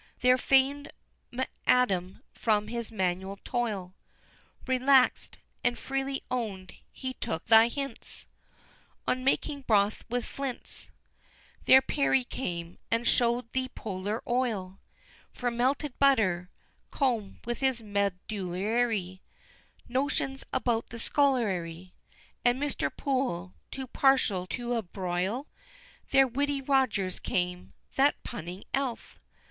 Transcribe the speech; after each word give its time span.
There 0.21 0.35
fam'd 0.39 0.91
M'Adam 1.31 2.23
from 2.33 2.69
his 2.69 2.91
manual 2.91 3.37
toil 3.43 3.93
Relax'd 4.65 5.37
and 5.63 5.77
freely 5.77 6.23
own'd 6.31 6.73
he 6.91 7.13
took 7.13 7.45
thy 7.45 7.67
hints 7.67 8.25
On 9.07 9.23
"making 9.23 9.61
Broth 9.61 10.03
with 10.09 10.25
Flints" 10.25 10.89
There 11.65 11.83
Parry 11.83 12.23
came, 12.23 12.79
and 12.89 13.07
show'd 13.07 13.53
thee 13.53 13.69
polar 13.69 14.23
oil 14.27 14.79
For 15.33 15.51
melted 15.51 15.99
butter 15.99 16.49
Combe 16.89 17.39
with 17.45 17.59
his 17.59 17.83
medullary 17.83 19.21
Notions 19.87 20.43
about 20.51 20.87
the 20.89 20.97
Skullery, 20.97 21.93
And 22.43 22.59
Mr. 22.59 22.89
Poole, 22.89 23.53
too 23.69 23.85
partial 23.85 24.47
to 24.47 24.73
a 24.73 24.81
broil 24.81 25.45
There 26.09 26.25
witty 26.25 26.59
Rogers 26.59 27.19
came, 27.19 27.73
that 27.97 28.15
punning 28.23 28.63
elf! 28.73 29.19